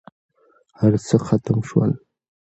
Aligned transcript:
هرڅه 0.79 1.15
ختم 1.25 1.57
شول. 1.67 1.91